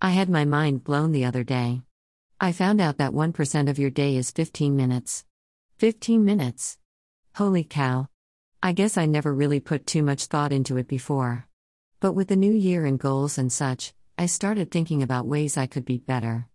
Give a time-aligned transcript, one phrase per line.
[0.00, 1.82] I had my mind blown the other day.
[2.40, 5.24] I found out that 1% of your day is 15 minutes.
[5.78, 6.78] 15 minutes.
[7.34, 8.08] Holy cow.
[8.62, 11.48] I guess I never really put too much thought into it before.
[11.98, 15.66] But with the new year and goals and such, I started thinking about ways I
[15.66, 16.46] could be better.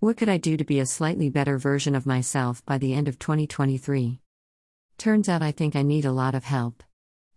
[0.00, 3.08] What could I do to be a slightly better version of myself by the end
[3.08, 4.20] of 2023?
[4.96, 6.82] Turns out I think I need a lot of help.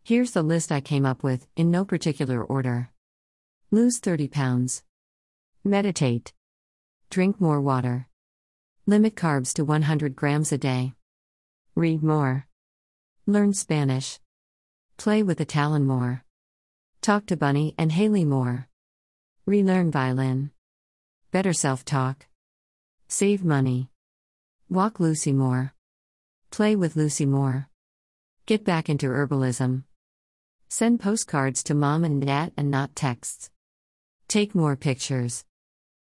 [0.05, 2.91] Here's the list I came up with, in no particular order
[3.71, 4.83] Lose 30 pounds.
[5.65, 6.31] Meditate.
[7.09, 8.07] Drink more water.
[8.87, 10.93] Limit carbs to 100 grams a day.
[11.75, 12.47] Read more.
[13.27, 14.21] Learn Spanish.
[14.95, 16.23] Play with the Talon more.
[17.01, 18.69] Talk to Bunny and Haley more.
[19.45, 20.51] Relearn violin.
[21.31, 22.27] Better self talk.
[23.09, 23.89] Save money.
[24.69, 25.73] Walk Lucy more.
[26.51, 27.67] Play with Lucy more.
[28.45, 29.83] Get back into herbalism.
[30.69, 33.51] Send postcards to mom and dad and not texts.
[34.29, 35.43] Take more pictures.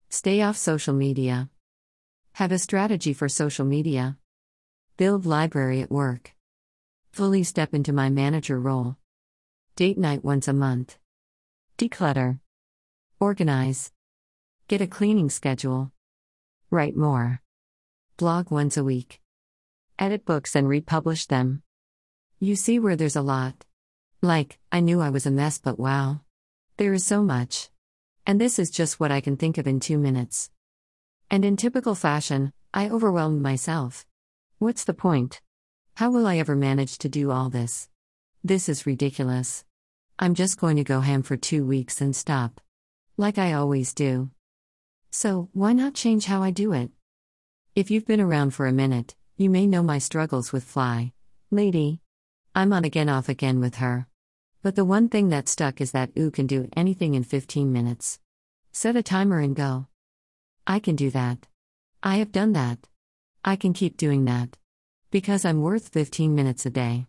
[0.10, 1.50] Stay off social media.
[2.34, 4.18] Have a strategy for social media.
[4.96, 6.34] Build library at work.
[7.12, 8.96] Fully step into my manager role.
[9.76, 10.98] Date night once a month.
[11.78, 12.40] Declutter.
[13.20, 13.92] Organize.
[14.70, 15.92] Get a cleaning schedule.
[16.72, 17.42] Write more.
[18.16, 19.20] Blog once a week.
[20.00, 21.64] Edit books and republish them.
[22.40, 23.66] You see where there's a lot.
[24.22, 26.22] Like, I knew I was a mess, but wow.
[26.78, 27.70] There is so much.
[28.28, 30.50] And this is just what I can think of in two minutes.
[31.32, 34.06] And in typical fashion, I overwhelmed myself.
[34.60, 35.40] What's the point?
[35.96, 37.88] How will I ever manage to do all this?
[38.44, 39.64] This is ridiculous.
[40.20, 42.60] I'm just going to go ham for two weeks and stop.
[43.16, 44.30] Like I always do.
[45.10, 46.92] So, why not change how I do it?
[47.76, 51.14] If you've been around for a minute, you may know my struggles with Fly.
[51.50, 52.02] Lady.
[52.54, 54.08] I'm on again off again with her.
[54.68, 58.20] But the one thing that stuck is that OO can do anything in 15 minutes.
[58.74, 59.88] Set a timer and go.
[60.68, 61.48] I can do that.
[62.04, 62.80] I have done that.
[63.46, 64.58] I can keep doing that.
[65.10, 67.06] Because I'm worth 15 minutes a day.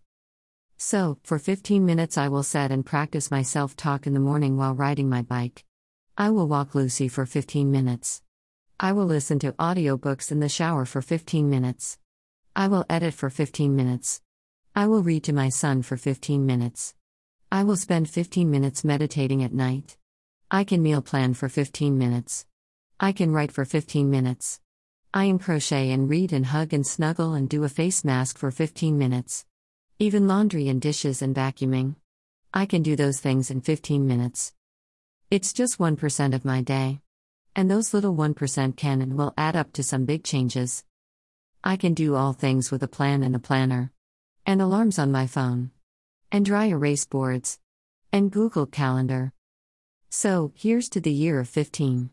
[0.76, 4.56] So, for 15 minutes, I will set and practice my self talk in the morning
[4.56, 5.64] while riding my bike.
[6.16, 8.22] I will walk Lucy for 15 minutes.
[8.78, 11.98] I will listen to audiobooks in the shower for 15 minutes.
[12.54, 14.20] I will edit for 15 minutes.
[14.76, 16.94] I will read to my son for 15 minutes.
[17.50, 19.96] I will spend 15 minutes meditating at night.
[20.50, 22.44] I can meal plan for 15 minutes.
[23.00, 24.60] I can write for 15 minutes.
[25.14, 28.50] I can crochet and read and hug and snuggle and do a face mask for
[28.50, 29.46] 15 minutes.
[29.98, 31.96] Even laundry and dishes and vacuuming.
[32.52, 34.52] I can do those things in 15 minutes.
[35.30, 37.00] It's just 1% of my day.
[37.56, 40.84] And those little 1% can and will add up to some big changes.
[41.64, 43.90] I can do all things with a plan and a planner.
[44.44, 45.70] And alarms on my phone
[46.32, 47.58] and dry erase boards,
[48.12, 49.32] and Google Calendar.
[50.08, 52.08] So, here's to the year of 15.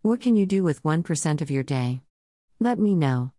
[0.00, 2.00] What can you do with 1% of your day?
[2.58, 3.28] Let me know.